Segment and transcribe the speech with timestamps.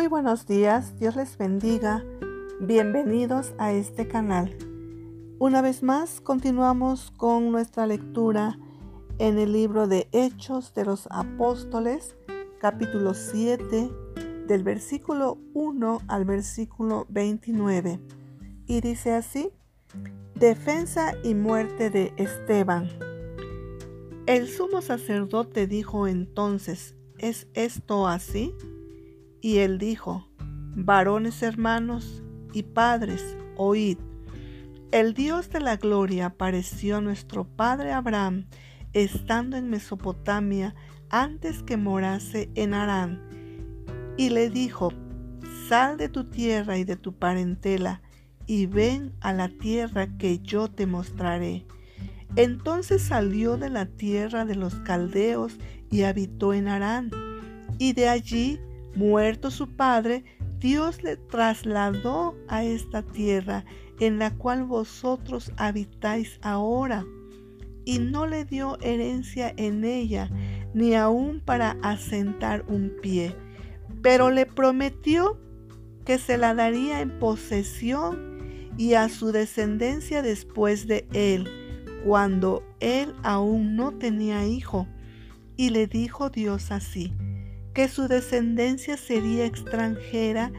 [0.00, 2.02] Muy buenos días, Dios les bendiga.
[2.58, 4.56] Bienvenidos a este canal.
[5.38, 8.58] Una vez más, continuamos con nuestra lectura
[9.18, 12.16] en el libro de Hechos de los Apóstoles,
[12.62, 13.90] capítulo 7,
[14.46, 18.00] del versículo 1 al versículo 29.
[18.66, 19.50] Y dice así,
[20.34, 22.88] Defensa y muerte de Esteban.
[24.24, 28.54] El sumo sacerdote dijo entonces, ¿es esto así?
[29.40, 30.28] Y él dijo,
[30.74, 33.98] varones hermanos y padres, oíd.
[34.92, 38.46] El Dios de la gloria apareció a nuestro padre Abraham
[38.92, 40.74] estando en Mesopotamia
[41.10, 43.20] antes que morase en Harán,
[44.16, 44.92] y le dijo,
[45.68, 48.02] sal de tu tierra y de tu parentela,
[48.46, 51.66] y ven a la tierra que yo te mostraré.
[52.36, 55.56] Entonces salió de la tierra de los caldeos
[55.90, 57.10] y habitó en Harán,
[57.78, 58.60] y de allí,
[58.94, 60.24] muerto su padre,
[60.58, 63.64] Dios le trasladó a esta tierra
[63.98, 67.04] en la cual vosotros habitáis ahora,
[67.84, 70.30] y no le dio herencia en ella,
[70.74, 73.34] ni aun para asentar un pie,
[74.02, 75.38] pero le prometió
[76.04, 78.30] que se la daría en posesión
[78.76, 81.48] y a su descendencia después de él,
[82.04, 84.86] cuando él aún no tenía hijo.
[85.56, 87.12] Y le dijo Dios así,
[87.74, 90.52] que su descendencia sería extranjera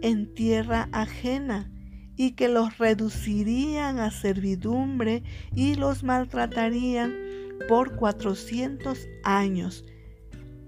[0.00, 1.72] en tierra ajena,
[2.16, 5.22] y que los reducirían a servidumbre
[5.54, 7.14] y los maltratarían
[7.68, 9.84] por cuatrocientos años.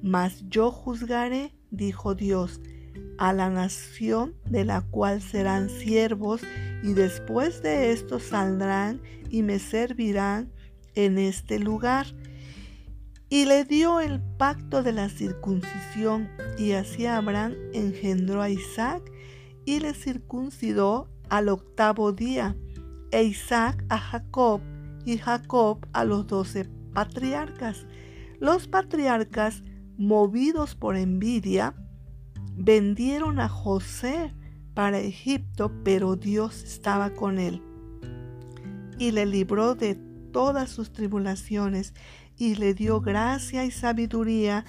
[0.02, 2.60] Mas yo juzgaré, dijo Dios,
[3.18, 6.42] a la nación de la cual serán siervos
[6.82, 10.52] y después de esto saldrán y me servirán
[10.94, 12.06] en este lugar.
[13.34, 19.02] Y le dio el pacto de la circuncisión, y así Abraham engendró a Isaac
[19.64, 22.56] y le circuncidó al octavo día,
[23.10, 24.60] e Isaac a Jacob,
[25.04, 27.86] y Jacob a los doce patriarcas.
[28.38, 29.64] Los patriarcas,
[29.98, 31.74] movidos por envidia,
[32.56, 34.32] vendieron a José
[34.74, 37.60] para Egipto, pero Dios estaba con él
[38.96, 39.96] y le libró de
[40.34, 41.94] todas sus tribulaciones
[42.38, 44.64] y le dio gracia y sabiduría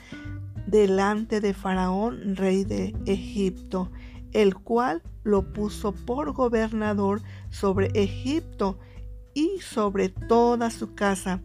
[0.68, 3.92] delante de Faraón, rey de Egipto,
[4.32, 8.80] el cual lo puso por gobernador sobre Egipto
[9.34, 11.42] y sobre toda su casa.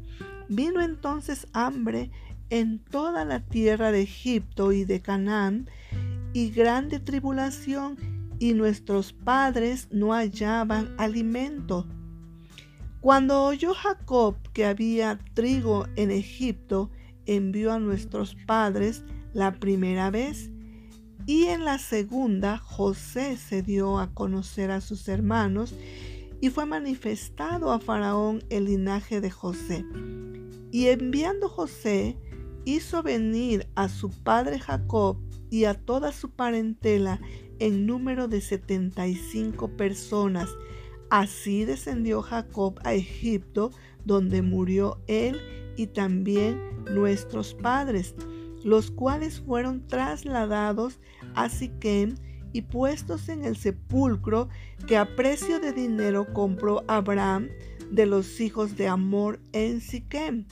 [0.48, 2.10] Vino entonces hambre
[2.50, 5.68] en toda la tierra de Egipto y de Canaán,
[6.32, 7.96] y grande tribulación
[8.38, 11.86] y nuestros padres no hallaban alimento.
[13.00, 16.90] Cuando oyó Jacob que había trigo en Egipto,
[17.24, 20.50] envió a nuestros padres la primera vez,
[21.24, 25.74] y en la segunda José se dio a conocer a sus hermanos,
[26.42, 29.84] y fue manifestado a Faraón el linaje de José.
[30.70, 32.18] Y enviando José,
[32.64, 35.18] hizo venir a su padre Jacob
[35.50, 37.20] y a toda su parentela
[37.58, 40.48] en número de 75 personas.
[41.10, 43.72] Así descendió Jacob a Egipto,
[44.04, 45.40] donde murió él
[45.76, 46.60] y también
[46.94, 48.14] nuestros padres,
[48.64, 51.00] los cuales fueron trasladados
[51.34, 52.14] a Siquem
[52.52, 54.48] y puestos en el sepulcro
[54.86, 57.48] que a precio de dinero compró Abraham
[57.90, 60.46] de los hijos de Amor en Siquem.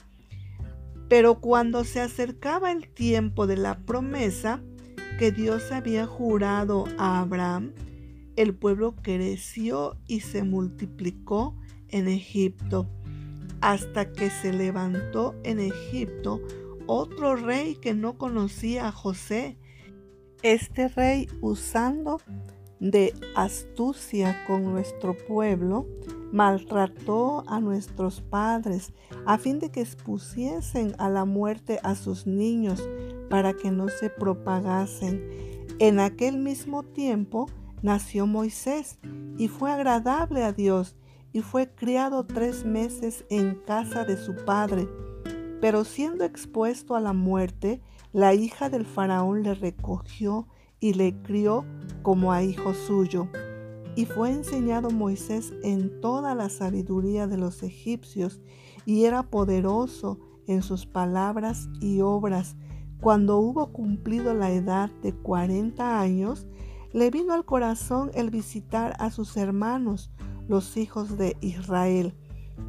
[1.07, 4.61] Pero cuando se acercaba el tiempo de la promesa,
[5.17, 7.73] que Dios había jurado a Abraham,
[8.39, 11.57] el pueblo creció y se multiplicó
[11.89, 12.87] en Egipto,
[13.59, 16.39] hasta que se levantó en Egipto
[16.87, 19.57] otro rey que no conocía a José.
[20.41, 22.21] Este rey, usando
[22.79, 25.85] de astucia con nuestro pueblo,
[26.31, 28.93] maltrató a nuestros padres
[29.25, 32.87] a fin de que expusiesen a la muerte a sus niños
[33.29, 35.27] para que no se propagasen.
[35.79, 37.47] En aquel mismo tiempo
[37.81, 38.99] nació Moisés
[39.37, 40.95] y fue agradable a Dios
[41.31, 44.87] y fue criado tres meses en casa de su padre.
[45.61, 47.81] Pero siendo expuesto a la muerte,
[48.11, 50.47] la hija del faraón le recogió
[50.79, 51.65] y le crió
[52.01, 53.27] como a hijo suyo.
[53.95, 58.39] Y fue enseñado Moisés en toda la sabiduría de los egipcios,
[58.85, 62.55] y era poderoso en sus palabras y obras.
[63.01, 66.47] Cuando hubo cumplido la edad de cuarenta años,
[66.93, 70.11] le vino al corazón el visitar a sus hermanos,
[70.47, 72.13] los hijos de Israel,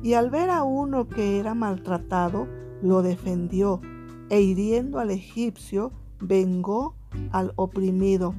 [0.02, 2.46] y al ver a uno que era maltratado,
[2.82, 3.81] lo defendió,
[4.28, 6.94] e hiriendo al egipcio, vengó
[7.32, 8.34] al oprimido.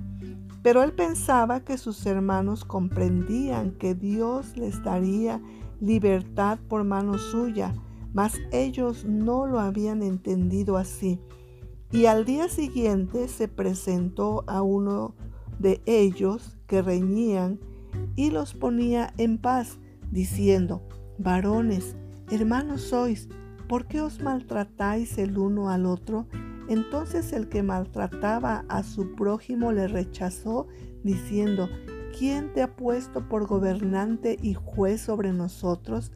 [0.63, 5.42] Pero él pensaba que sus hermanos comprendían que Dios les daría
[5.80, 7.74] libertad por mano suya,
[8.13, 11.19] mas ellos no lo habían entendido así.
[11.92, 15.16] Y al día siguiente se presentó a uno
[15.62, 17.60] de ellos que reñían
[18.16, 19.78] y los ponía en paz,
[20.12, 20.81] diciendo,
[21.18, 21.96] varones,
[22.31, 23.30] hermanos sois,
[23.68, 26.25] ¿por qué os maltratáis el uno al otro?
[26.68, 30.68] Entonces el que maltrataba a su prójimo le rechazó,
[31.04, 31.69] diciendo,
[32.18, 36.12] ¿quién te ha puesto por gobernante y juez sobre nosotros?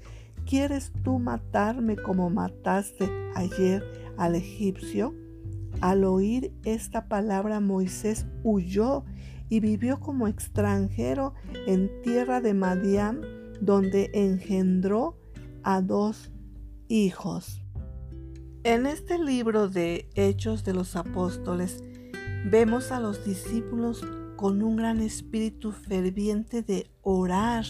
[0.46, 3.84] ¿Quieres tú matarme como mataste ayer
[4.18, 5.14] al egipcio?
[5.82, 9.04] Al oír esta palabra Moisés huyó
[9.50, 11.34] y vivió como extranjero
[11.68, 13.22] en tierra de Madián,
[13.62, 15.18] donde engendró
[15.64, 16.32] a dos
[16.88, 17.62] hijos.
[18.64, 21.84] En este libro de Hechos de los Apóstoles
[22.50, 24.04] vemos a los discípulos
[24.36, 27.66] con un gran espíritu ferviente de orar,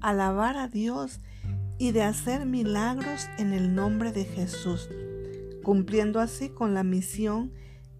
[0.00, 1.20] alabar a Dios
[1.78, 4.88] y de hacer milagros en el nombre de Jesús,
[5.62, 7.52] cumpliendo así con la misión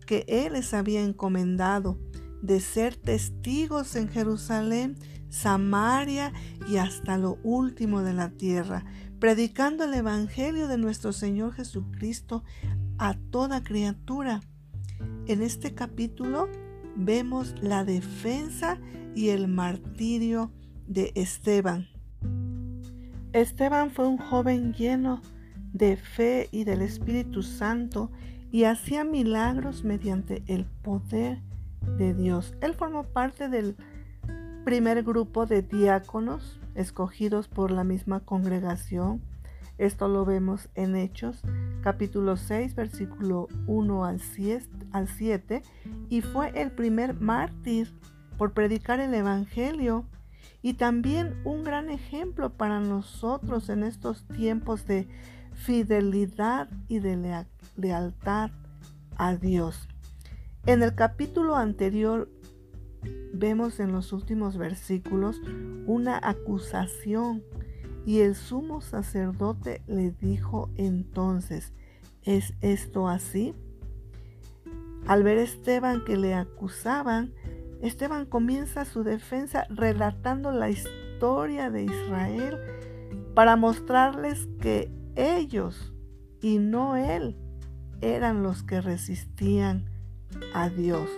[0.07, 1.99] que Él les había encomendado
[2.43, 4.97] de ser testigos en Jerusalén,
[5.29, 6.33] Samaria
[6.69, 8.85] y hasta lo último de la tierra,
[9.19, 12.45] predicando el Evangelio de nuestro Señor Jesucristo
[12.99, 14.41] a toda criatura.
[15.27, 16.49] En este capítulo
[16.97, 18.79] vemos la defensa
[19.15, 20.53] y el martirio
[20.87, 21.89] de Esteban.
[23.33, 25.23] Esteban fue un joven lleno
[25.73, 28.11] de fe y del Espíritu Santo
[28.51, 31.41] y hacía milagros mediante el poder
[31.97, 32.55] de Dios.
[32.61, 33.77] Él formó parte del
[34.65, 39.23] primer grupo de diáconos escogidos por la misma congregación.
[39.79, 41.43] Esto lo vemos en Hechos
[41.83, 45.63] capítulo 6 versículo 1 al 7
[46.09, 47.93] y fue el primer mártir
[48.39, 50.05] por predicar el Evangelio
[50.63, 55.09] y también un gran ejemplo para nosotros en estos tiempos de
[55.55, 57.45] fidelidad y de
[57.77, 58.51] lealtad
[59.17, 59.89] a Dios.
[60.65, 62.29] En el capítulo anterior
[63.33, 65.41] vemos en los últimos versículos
[65.87, 67.43] una acusación
[68.07, 71.73] y el sumo sacerdote le dijo entonces,
[72.23, 73.55] ¿es esto así?
[75.09, 77.35] Al ver a Esteban que le acusaban,
[77.81, 82.57] Esteban comienza su defensa relatando la historia de Israel
[83.35, 85.93] para mostrarles que ellos
[86.41, 87.37] y no él
[88.01, 89.92] eran los que resistían
[90.55, 91.09] a Dios.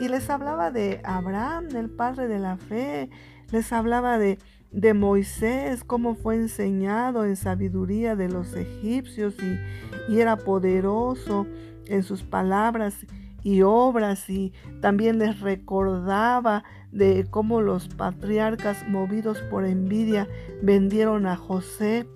[0.00, 3.10] Y les hablaba de Abraham, el padre de la fe,
[3.50, 4.38] les hablaba de,
[4.70, 11.46] de Moisés, cómo fue enseñado en sabiduría de los egipcios y, y era poderoso
[11.86, 13.06] en sus palabras
[13.42, 20.28] y obras y también les recordaba de cómo los patriarcas movidos por envidia
[20.62, 22.06] vendieron a José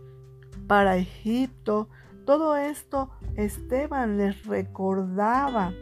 [0.67, 1.89] para Egipto.
[2.25, 5.73] Todo esto Esteban les recordaba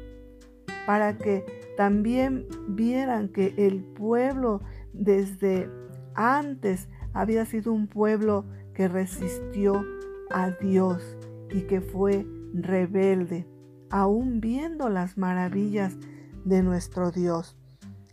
[0.87, 1.45] para que
[1.77, 4.61] también vieran que el pueblo
[4.93, 5.71] desde
[6.15, 8.45] antes había sido un pueblo
[8.75, 9.85] que resistió
[10.31, 11.17] a Dios
[11.51, 13.47] y que fue rebelde,
[13.91, 15.97] aún viendo las maravillas
[16.45, 17.57] de nuestro Dios.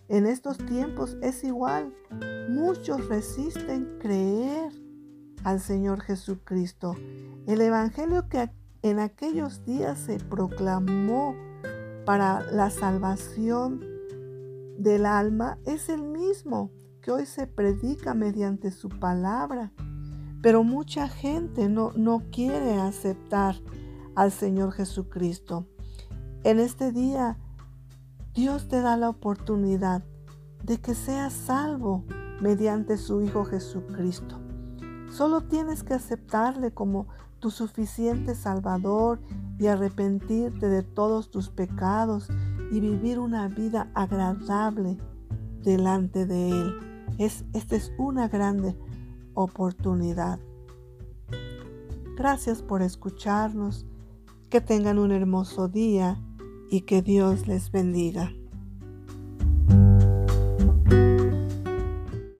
[0.07, 1.93] En estos tiempos es igual.
[2.49, 4.71] Muchos resisten creer
[5.43, 6.95] al Señor Jesucristo.
[7.47, 8.49] El Evangelio que
[8.81, 11.35] en aquellos días se proclamó
[12.09, 13.85] para la salvación
[14.79, 16.71] del alma es el mismo
[17.03, 19.71] que hoy se predica mediante su palabra.
[20.41, 23.57] Pero mucha gente no, no quiere aceptar
[24.15, 25.67] al Señor Jesucristo.
[26.43, 27.37] En este día,
[28.33, 30.03] Dios te da la oportunidad
[30.63, 32.05] de que seas salvo
[32.41, 34.39] mediante su Hijo Jesucristo.
[35.11, 37.05] Solo tienes que aceptarle como
[37.39, 39.19] tu suficiente Salvador
[39.57, 42.29] y arrepentirte de todos tus pecados
[42.71, 44.97] y vivir una vida agradable
[45.63, 47.05] delante de Él.
[47.17, 48.77] Es, esta es una grande
[49.33, 50.39] oportunidad.
[52.17, 53.85] Gracias por escucharnos.
[54.49, 56.19] Que tengan un hermoso día
[56.71, 58.31] y que Dios les bendiga.